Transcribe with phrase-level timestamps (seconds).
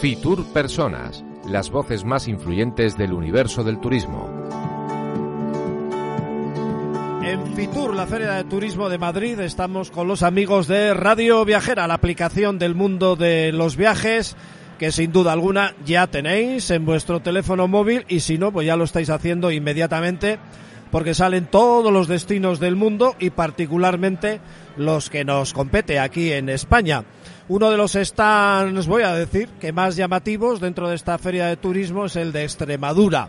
[0.00, 4.28] Fitur Personas, las voces más influyentes del universo del turismo.
[7.22, 11.86] En Fitur, la Feria de Turismo de Madrid, estamos con los amigos de Radio Viajera,
[11.86, 14.36] la aplicación del mundo de los viajes
[14.80, 18.74] que sin duda alguna ya tenéis en vuestro teléfono móvil y si no, pues ya
[18.74, 20.40] lo estáis haciendo inmediatamente
[20.94, 24.38] porque salen todos los destinos del mundo y particularmente
[24.76, 27.02] los que nos compete aquí en España.
[27.48, 31.56] Uno de los stands, voy a decir, que más llamativos dentro de esta feria de
[31.56, 33.28] turismo es el de Extremadura.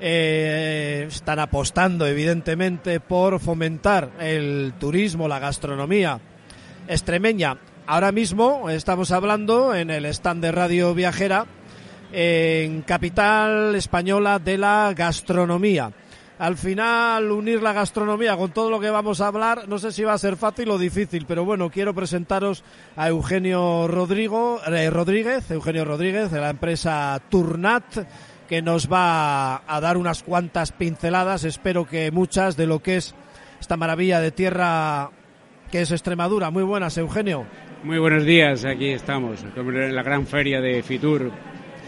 [0.00, 6.18] Eh, están apostando, evidentemente, por fomentar el turismo, la gastronomía
[6.88, 7.58] extremeña.
[7.86, 11.44] Ahora mismo estamos hablando en el stand de Radio Viajera
[12.14, 15.92] en capital española de la gastronomía
[16.38, 20.04] al final unir la gastronomía con todo lo que vamos a hablar, no sé si
[20.04, 22.64] va a ser fácil o difícil, pero bueno, quiero presentaros
[22.96, 28.06] a Eugenio Rodrigo, eh, Rodríguez, Eugenio Rodríguez de la empresa Turnat,
[28.48, 33.14] que nos va a dar unas cuantas pinceladas, espero que muchas, de lo que es
[33.60, 35.10] esta maravilla de tierra
[35.70, 36.50] que es Extremadura.
[36.50, 37.44] Muy buenas, Eugenio.
[37.82, 41.30] Muy buenos días, aquí estamos, en la gran feria de Fitur,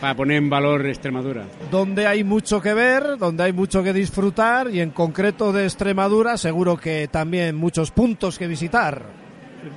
[0.01, 1.45] para poner en valor Extremadura.
[1.70, 6.37] Donde hay mucho que ver, donde hay mucho que disfrutar y en concreto de Extremadura
[6.37, 9.05] seguro que también muchos puntos que visitar.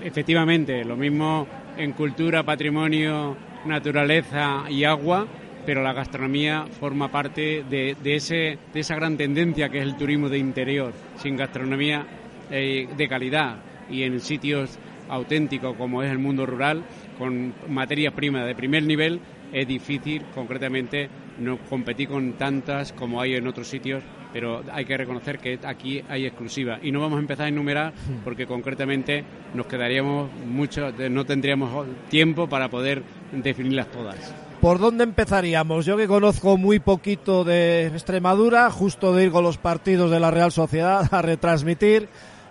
[0.01, 1.45] Efectivamente, lo mismo
[1.77, 3.35] en cultura, patrimonio,
[3.65, 5.27] naturaleza y agua,
[5.65, 10.29] pero la gastronomía forma parte de, ese, de esa gran tendencia que es el turismo
[10.29, 12.05] de interior, sin gastronomía
[12.49, 13.57] eh, de calidad
[13.89, 14.77] y en sitios
[15.09, 16.83] auténticos como es el mundo rural,
[17.17, 19.19] con materias primas de primer nivel,
[19.53, 21.09] es difícil concretamente
[21.39, 24.03] no competir con tantas como hay en otros sitios,
[24.33, 27.93] pero hay que reconocer que aquí hay exclusiva y no vamos a empezar a enumerar
[28.23, 34.33] porque concretamente nos quedaríamos mucho, no tendríamos tiempo para poder definirlas todas.
[34.59, 35.85] ¿Por dónde empezaríamos?
[35.85, 40.31] Yo que conozco muy poquito de Extremadura, justo de ir con los partidos de la
[40.31, 42.07] Real Sociedad a retransmitir,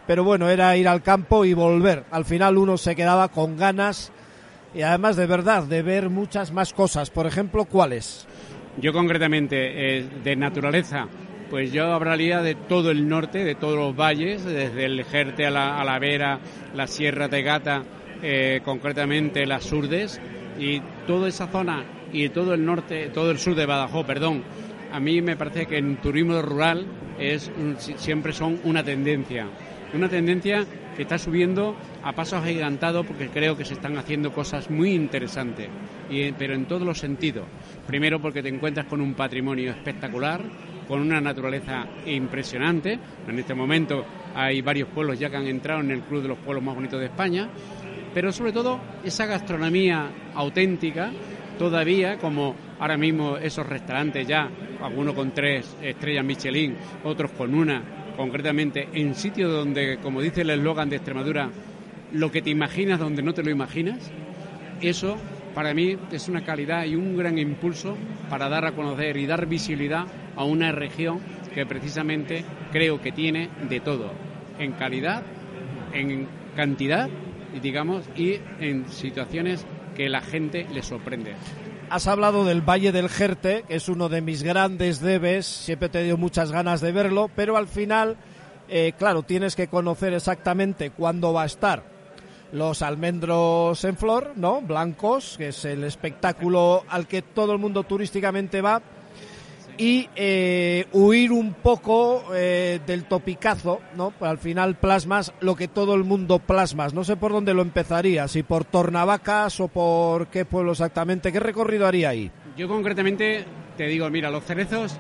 [0.07, 2.05] pero bueno, era ir al campo y volver.
[2.11, 4.13] Al final uno se quedaba con ganas
[4.75, 7.11] y además de verdad de ver muchas más cosas.
[7.11, 8.27] Por ejemplo, ¿cuáles?
[8.81, 11.07] Yo concretamente eh, de naturaleza,
[11.51, 15.51] pues yo hablaría de todo el norte, de todos los valles, desde el Jerte a
[15.51, 16.41] la, Vera,
[16.75, 17.83] la Sierra de Gata,
[18.23, 20.21] eh, concretamente las Surdes
[20.59, 24.43] y toda esa zona y todo el norte, todo el sur de Badajoz, perdón.
[24.93, 26.87] A mí me parece que en turismo rural
[27.19, 27.51] es
[27.97, 29.47] siempre son una tendencia,
[29.95, 30.67] una tendencia
[30.97, 35.69] que está subiendo a pasos agigantados porque creo que se están haciendo cosas muy interesantes,
[36.11, 37.45] y, pero en todos los sentidos.
[37.87, 40.43] Primero porque te encuentras con un patrimonio espectacular,
[40.87, 42.99] con una naturaleza impresionante.
[43.27, 44.05] En este momento
[44.35, 47.01] hay varios pueblos ya que han entrado en el club de los pueblos más bonitos
[47.01, 47.49] de España,
[48.13, 51.11] pero sobre todo esa gastronomía auténtica,
[51.59, 54.51] todavía como ahora mismo esos restaurantes ya,
[54.83, 60.51] algunos con tres estrellas Michelin, otros con una, concretamente en sitios donde, como dice el
[60.51, 61.51] eslogan de Extremadura,
[62.13, 64.11] lo que te imaginas donde no te lo imaginas,
[64.81, 65.17] eso
[65.55, 67.97] para mí es una calidad y un gran impulso
[68.31, 70.07] para dar a conocer y dar visibilidad
[70.37, 71.21] a una región
[71.55, 74.13] que precisamente creo que tiene de todo,
[74.59, 75.23] en calidad,
[75.93, 77.09] en cantidad,
[77.63, 81.35] digamos, y en situaciones que la gente le sorprende
[81.93, 86.03] has hablado del Valle del Jerte, que es uno de mis grandes debes, siempre te
[86.03, 88.17] dio muchas ganas de verlo, pero al final,
[88.71, 91.83] eh, claro, tienes que conocer exactamente cuándo va a estar
[92.51, 94.63] los almendros en flor, ¿no?
[94.63, 98.81] Blancos, que es el espectáculo al que todo el mundo turísticamente va
[99.79, 104.11] y eh, huir un poco eh, del topicazo, ¿no?
[104.11, 106.95] Pues al final plasmas lo que todo el mundo plasmas.
[106.95, 111.33] No sé por dónde lo empezaría, si por Tornavacas o por qué pueblo exactamente.
[111.33, 112.31] ¿Qué recorrido haría ahí?
[112.57, 113.45] Yo concretamente
[113.77, 114.99] te digo, mira, los cerezos,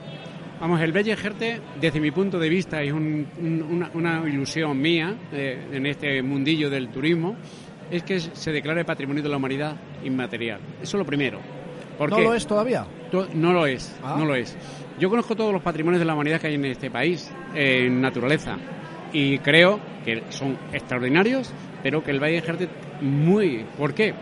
[0.60, 5.86] vamos, el Belle Gerte, desde mi punto de vista, es una, ilusión mía eh, en
[5.86, 7.36] este mundillo del turismo,
[7.90, 10.60] es que se declare Patrimonio de la Humanidad inmaterial.
[10.80, 11.61] Eso es lo primero.
[11.98, 12.86] ¿No lo es todavía?
[13.34, 14.16] No lo es, ah.
[14.18, 14.56] no lo es.
[14.98, 18.56] Yo conozco todos los patrimonios de la humanidad que hay en este país, en naturaleza,
[19.12, 21.52] y creo que son extraordinarios,
[21.82, 22.68] pero que el Valle de Jerte
[23.00, 23.64] muy...
[23.76, 24.14] ¿Por qué?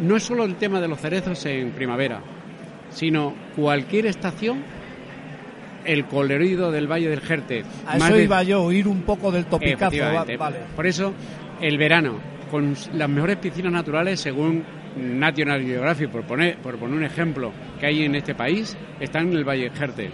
[0.00, 2.20] No es solo el tema de los cerezos en primavera,
[2.90, 4.62] sino cualquier estación
[5.84, 7.64] el colorido del Valle del Jerte.
[7.86, 9.96] A eso iba yo, oír un poco del topicazo.
[10.38, 10.58] vale.
[10.74, 11.14] Por eso,
[11.60, 12.18] el verano,
[12.50, 14.64] con las mejores piscinas naturales, según
[14.96, 19.34] National Geographic, por poner, por poner un ejemplo que hay en este país, están en
[19.34, 20.10] el Valle del Jerte.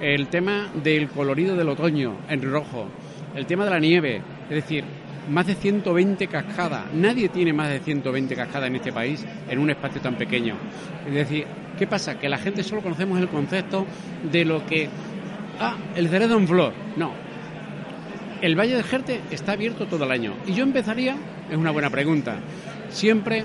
[0.00, 2.88] El tema del colorido del otoño en rojo,
[3.34, 4.84] el tema de la nieve, es decir,
[5.30, 6.92] más de 120 cascadas.
[6.92, 10.54] Nadie tiene más de 120 cascadas en este país en un espacio tan pequeño.
[11.06, 11.46] Es decir,
[11.78, 12.18] ¿qué pasa?
[12.18, 13.86] Que la gente solo conocemos el concepto
[14.30, 14.88] de lo que
[15.60, 16.72] ah, el cerezo en flor.
[16.96, 17.12] No.
[18.40, 20.34] El Valle de Jerte está abierto todo el año.
[20.46, 21.16] Y yo empezaría,
[21.50, 22.36] es una buena pregunta,
[22.90, 23.44] siempre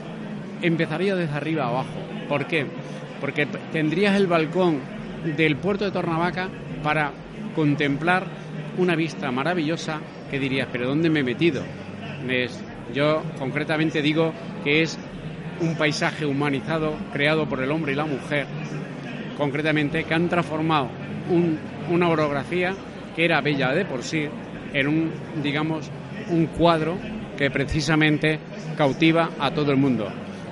[0.62, 2.00] empezaría desde arriba abajo.
[2.28, 2.66] ¿Por qué?
[3.19, 4.80] Porque tendrías el balcón
[5.38, 6.50] del puerto de Tornavaca
[6.84, 7.12] para
[7.56, 8.25] contemplar
[8.78, 10.00] una vista maravillosa
[10.30, 11.63] que dirías, pero ¿dónde me he metido?
[12.94, 14.31] yo concretamente digo
[14.63, 15.00] que es
[15.60, 18.46] un paisaje humanizado creado por el hombre y la mujer,
[19.38, 20.90] concretamente, que han transformado
[21.90, 22.75] una orografía
[23.16, 24.28] que era bella de por sí
[24.74, 25.12] en un,
[25.42, 25.90] digamos,
[26.30, 26.98] un cuadro
[27.38, 28.40] que precisamente
[28.78, 30.12] cautiva a todo el mundo.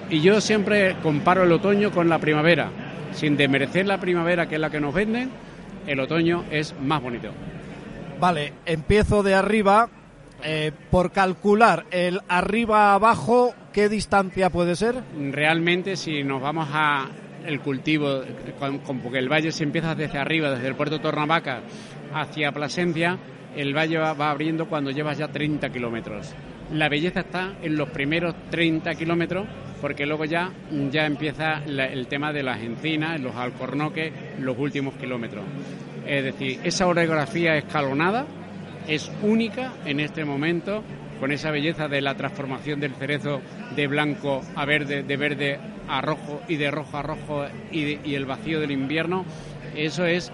[0.09, 2.69] Y yo siempre comparo el otoño con la primavera.
[3.11, 5.29] Sin demerecer la primavera, que es la que nos venden,
[5.87, 7.29] el otoño es más bonito.
[8.19, 9.89] Vale, empiezo de arriba.
[10.41, 15.03] Eh, por calcular el arriba abajo, ¿qué distancia puede ser?
[15.31, 17.09] Realmente, si nos vamos a
[17.45, 18.21] el cultivo,
[19.03, 21.61] porque el valle se empieza desde arriba, desde el puerto de Tornavaca
[22.13, 23.17] hacia Plasencia,
[23.55, 26.33] el valle va, abriendo cuando llevas ya 30 kilómetros.
[26.73, 29.47] La belleza está en los primeros 30 kilómetros,
[29.81, 30.51] porque luego ya,
[30.91, 35.43] ya empieza el tema de las encinas, los alcornoques, los últimos kilómetros.
[36.05, 38.25] Es decir, esa orografía escalonada
[38.87, 40.83] es única en este momento,
[41.19, 43.41] con esa belleza de la transformación del cerezo
[43.75, 48.25] de blanco a verde, de verde a rojo y de rojo a rojo y, el
[48.25, 49.25] vacío del invierno,
[49.75, 50.31] eso es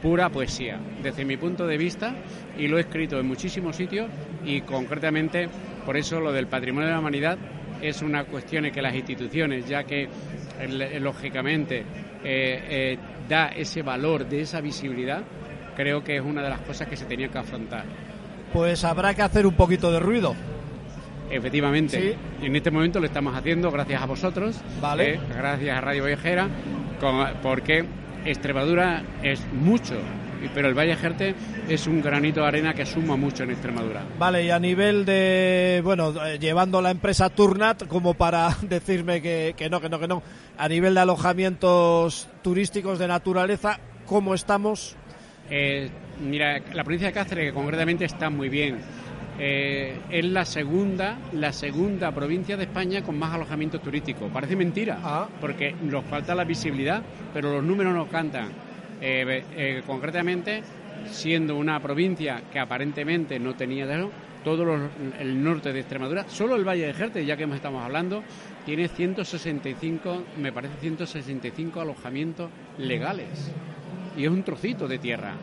[0.00, 2.14] pura poesía, desde mi punto de vista,
[2.56, 4.08] y lo he escrito en muchísimos sitios
[4.44, 5.48] y concretamente
[5.84, 7.38] por eso lo del patrimonio de la humanidad
[7.82, 10.08] es una cuestión que las instituciones, ya que
[11.00, 11.84] lógicamente eh,
[12.24, 12.98] eh,
[13.28, 15.22] da ese valor de esa visibilidad,
[15.76, 17.84] creo que es una de las cosas que se tenía que afrontar.
[18.52, 20.34] Pues habrá que hacer un poquito de ruido.
[21.30, 22.16] Efectivamente.
[22.40, 24.60] En este momento lo estamos haciendo gracias a vosotros.
[24.80, 25.14] Vale.
[25.14, 26.48] Eh, gracias a Radio Viajera,
[27.42, 27.84] porque
[28.24, 29.96] Extremadura es mucho
[30.54, 31.34] pero el Valle Jerte
[31.68, 34.04] es un granito de arena que suma mucho en Extremadura.
[34.18, 39.54] Vale, y a nivel de, bueno, eh, llevando la empresa Turnat como para decirme que,
[39.70, 40.22] no, que no, que no,
[40.56, 44.96] a nivel de alojamientos turísticos de naturaleza, ¿cómo estamos?
[45.50, 45.90] Eh,
[46.20, 48.78] mira, la provincia de Cáceres que concretamente está muy bien.
[49.40, 54.30] Eh, es la segunda, la segunda provincia de España con más alojamientos turísticos.
[54.32, 55.28] Parece mentira, ah.
[55.40, 57.02] porque nos falta la visibilidad,
[57.32, 58.67] pero los números nos cantan.
[59.00, 60.62] Eh, eh, concretamente,
[61.06, 64.08] siendo una provincia que aparentemente no tenía de
[64.44, 64.64] todo
[65.20, 68.22] el norte de Extremadura, solo el Valle de Jerte, ya que estamos hablando,
[68.64, 73.52] tiene 165, me parece 165 alojamientos legales.
[74.16, 75.34] Y es un trocito de tierra.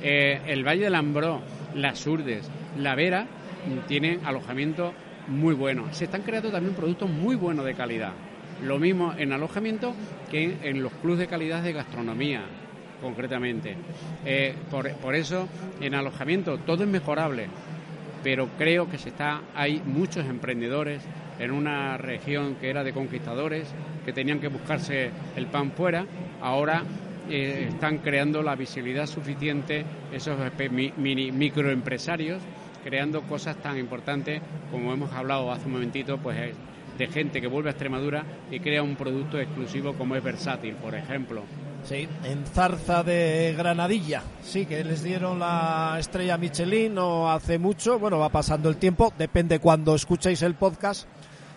[0.00, 1.40] Eh, el Valle del Ambró,
[1.74, 3.26] las Urdes, la Vera,
[3.86, 4.92] tienen alojamiento
[5.28, 5.96] muy buenos.
[5.96, 8.12] Se están creando también productos muy buenos de calidad.
[8.62, 9.94] Lo mismo en alojamiento
[10.30, 12.42] que en los clubes de calidad de gastronomía,
[13.02, 13.76] concretamente.
[14.24, 15.48] Eh, por, eso,
[15.80, 17.48] en alojamiento todo es mejorable,
[18.22, 21.02] pero creo que se está, hay muchos emprendedores
[21.38, 23.68] en una región que era de conquistadores,
[24.04, 26.06] que tenían que buscarse el pan fuera,
[26.40, 26.84] ahora
[27.28, 30.38] eh, están creando la visibilidad suficiente esos
[30.96, 32.40] mini, microempresarios,
[32.84, 34.40] creando cosas tan importantes
[34.70, 36.54] como hemos hablado hace un momentito, pues
[36.98, 40.94] de gente que vuelve a Extremadura y crea un producto exclusivo como es versátil, por
[40.94, 41.42] ejemplo.
[41.84, 44.22] Sí, en Zarza de Granadilla.
[44.42, 47.98] Sí, que les dieron la estrella Michelin no hace mucho.
[47.98, 49.12] Bueno, va pasando el tiempo.
[49.18, 51.08] Depende cuando escuchéis el podcast.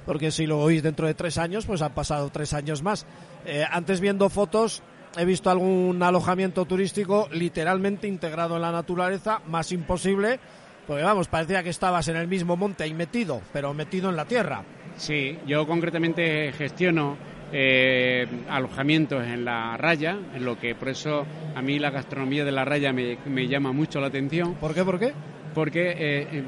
[0.06, 3.06] Porque si lo oís dentro de tres años, pues han pasado tres años más.
[3.46, 4.84] Eh, antes viendo fotos,
[5.18, 10.40] he visto algún alojamiento turístico literalmente integrado en la naturaleza, más imposible.
[10.88, 14.26] Porque vamos, parecía que estabas en el mismo monte ahí metido, pero metido en la
[14.26, 14.64] tierra.
[14.98, 17.18] Sí, yo concretamente gestiono
[17.52, 21.26] eh, alojamientos en la raya, en lo que por eso
[21.56, 24.56] a mí la gastronomía de la raya me, llama mucho la atención.
[24.56, 24.84] ¿Por qué?
[24.84, 25.14] ¿Por qué?
[25.54, 26.44] Porque, eh, eh,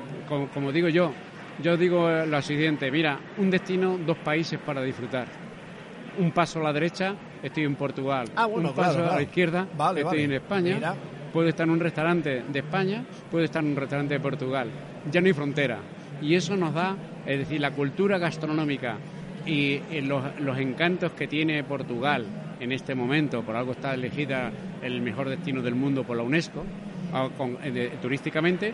[0.54, 1.14] como, digo yo,
[1.62, 5.28] yo digo lo siguiente, mira, un destino, dos países para disfrutar.
[6.20, 8.28] Un paso a la derecha estoy en Portugal.
[8.36, 9.24] Ah, bueno, un paso claro, a la claro.
[9.24, 10.24] izquierda, Vale, estoy vale.
[10.24, 10.76] en España.
[10.76, 10.96] Mira.
[11.32, 14.70] Puedo estar en un restaurante de España, puedo estar en un restaurante de Portugal.
[15.12, 15.78] Ya no hay frontera.
[16.22, 18.98] Y eso nos da, es decir, la cultura gastronómica
[19.48, 22.26] y eh, los, los encantos que tiene Portugal
[22.60, 24.52] en este momento, por algo está elegida
[24.82, 26.64] el mejor destino del mundo por la UNESCO,
[27.14, 27.30] ah,
[27.64, 28.74] eh, turísticamente.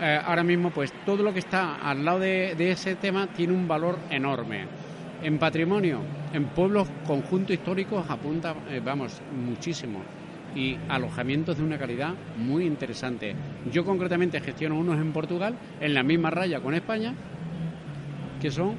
[0.00, 3.68] Eh, ahora mismo, pues todo lo que está al lado de, ese tema tiene un
[3.68, 4.64] valor enorme.
[5.22, 6.00] En patrimonio,
[6.32, 10.00] en pueblos, conjuntos históricos apunta, vamos, muchísimo.
[10.56, 13.36] Y alojamientos de una calidad muy interesante.
[13.70, 17.14] Yo concretamente gestiono unos en Portugal, en la misma raya con España,
[18.40, 18.74] que son,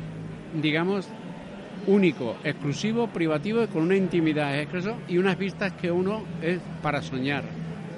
[0.60, 1.08] digamos,
[1.88, 7.02] único, exclusivo, privativo y con una intimidad exceso y unas vistas que uno es para
[7.02, 7.44] soñar.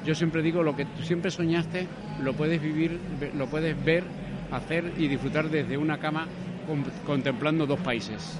[0.05, 1.87] Yo siempre digo lo que tú siempre soñaste,
[2.21, 2.99] lo puedes vivir,
[3.35, 4.03] lo puedes ver,
[4.51, 6.27] hacer y disfrutar desde una cama
[6.67, 8.37] con- contemplando dos países.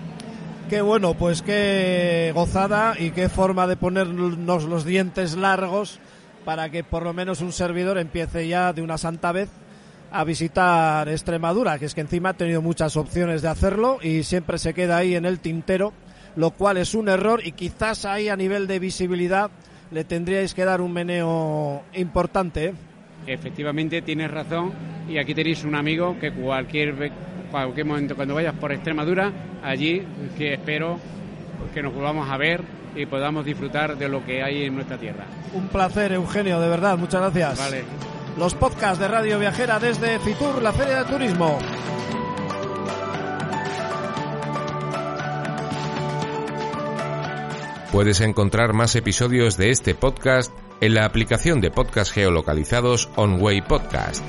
[0.69, 6.00] Qué bueno, pues qué gozada y qué forma de ponernos los dientes largos
[6.45, 9.50] para que por lo menos un servidor empiece ya de una santa vez
[10.13, 14.60] a visitar Extremadura, que es que encima ha tenido muchas opciones de hacerlo y siempre
[14.60, 15.91] se queda ahí en el tintero,
[16.36, 19.50] lo cual es un error y quizás ahí a nivel de visibilidad
[19.89, 22.65] le tendríais que dar un meneo importante.
[22.65, 22.74] ¿eh?
[23.25, 24.72] Efectivamente tienes razón
[25.10, 27.12] y aquí tenéis un amigo que cualquier
[27.50, 29.32] cualquier momento cuando vayas por Extremadura
[29.63, 30.03] allí
[30.38, 31.00] que espero
[31.74, 32.62] que nos volvamos a ver
[32.96, 35.25] y podamos disfrutar de lo que hay en nuestra tierra.
[35.53, 37.58] Un placer, Eugenio, de verdad, muchas gracias.
[37.58, 38.12] Vale.
[38.37, 41.59] Los podcasts de Radio Viajera desde Fitur, la Feria de Turismo.
[47.91, 54.25] Puedes encontrar más episodios de este podcast en la aplicación de podcast geolocalizados OnWay Podcast.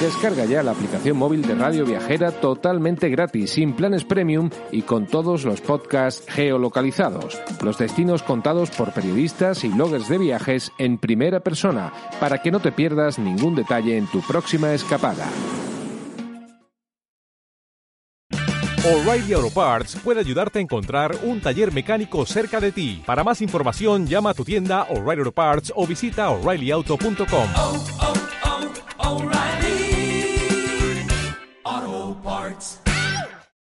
[0.00, 5.06] Descarga ya la aplicación móvil de Radio Viajera totalmente gratis, sin planes premium y con
[5.06, 7.40] todos los podcasts geolocalizados.
[7.64, 12.60] Los destinos contados por periodistas y bloggers de viajes en primera persona, para que no
[12.60, 15.26] te pierdas ningún detalle en tu próxima escapada.
[18.84, 23.02] O'Reilly Auto Parts puede ayudarte a encontrar un taller mecánico cerca de ti.
[23.04, 27.48] Para más información, llama a tu tienda O'Reilly Auto Parts o visita oreillyauto.com.